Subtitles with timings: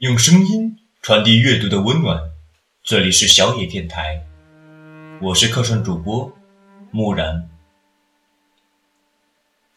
[0.00, 2.18] 用声音传递阅读的温暖。
[2.82, 4.26] 这里是小野电台，
[5.20, 6.32] 我是客串主播
[6.90, 7.50] 木然。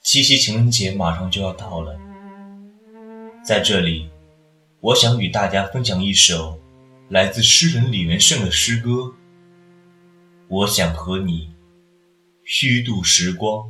[0.01, 1.99] 七夕情人节马上就要到了，
[3.43, 4.09] 在这里，
[4.79, 6.57] 我想与大家分享一首
[7.09, 9.13] 来自诗人李元胜的诗歌。
[10.47, 11.53] 我想和你
[12.45, 13.69] 虚度时光。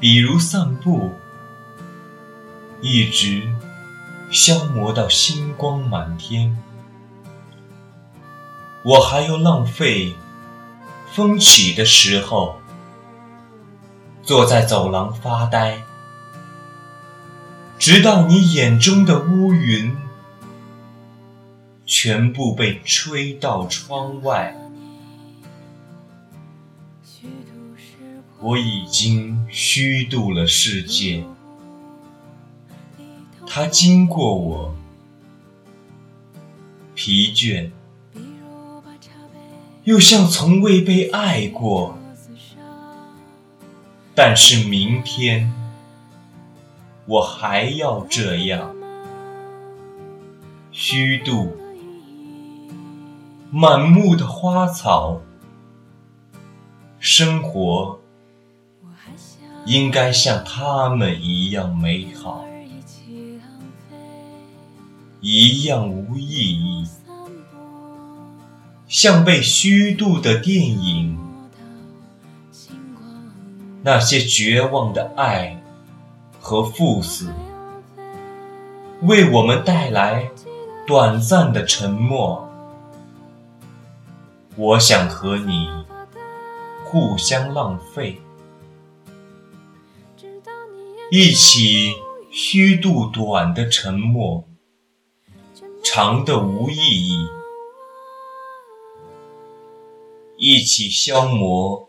[0.00, 1.12] 比如散步，
[2.80, 3.42] 一直
[4.30, 6.56] 消磨到星光满天。
[8.84, 10.14] 我还要浪费
[11.12, 12.60] 风起的时候，
[14.22, 15.82] 坐在走廊发呆，
[17.76, 19.96] 直到你眼中的乌云
[21.84, 24.54] 全部被吹到窗外。
[28.40, 31.24] 我已经虚度了世界，
[33.44, 34.74] 它经过我，
[36.94, 37.72] 疲倦，
[39.82, 41.98] 又像从未被爱过。
[44.14, 45.52] 但是明天，
[47.06, 48.74] 我还要这样
[50.70, 51.56] 虚度
[53.50, 55.20] 满目的花草，
[57.00, 57.98] 生活。
[59.68, 62.42] 应该像他们一样美好，
[65.20, 66.88] 一样无意义，
[68.86, 71.18] 像被虚度的电影。
[73.82, 75.62] 那些绝望的爱
[76.40, 77.30] 和赴死，
[79.02, 80.30] 为我们带来
[80.86, 82.48] 短暂的沉默。
[84.56, 85.68] 我想和你
[86.86, 88.18] 互相浪费。
[91.10, 91.94] 一起
[92.30, 94.46] 虚度短的沉默，
[95.82, 97.16] 长的无意义；
[100.36, 101.88] 一起消磨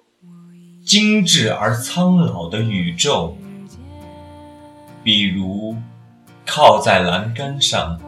[0.85, 3.35] 精致而苍老的宇宙，
[5.03, 5.75] 比如
[6.45, 7.99] 靠在栏杆上，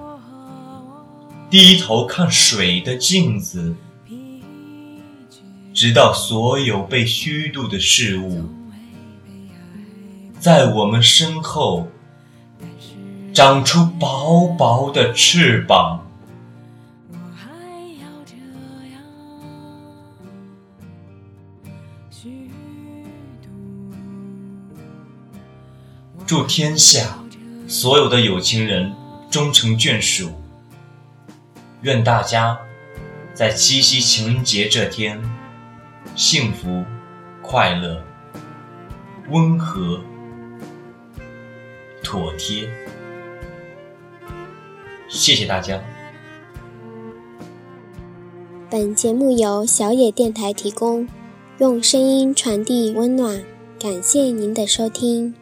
[1.50, 3.76] 低头看水的镜子，
[5.74, 8.61] 直到所有被虚度的事物。
[10.42, 11.88] 在我们身后
[13.32, 16.04] 长出薄薄的翅膀。
[26.26, 27.20] 祝天下
[27.68, 28.92] 所有的有情人
[29.30, 30.32] 终成眷属。
[31.84, 32.58] 愿大家
[33.36, 35.22] 在七夕情人节这天
[36.16, 36.84] 幸福、
[37.44, 38.04] 快乐、
[39.30, 40.02] 温和。
[42.12, 42.68] 妥帖，
[45.08, 45.82] 谢谢大家。
[48.70, 51.08] 本节目由小野电台提供，
[51.60, 53.42] 用声音传递温暖，
[53.80, 55.34] 感谢您的收听。